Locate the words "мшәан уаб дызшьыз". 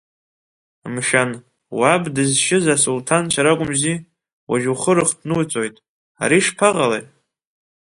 0.93-2.65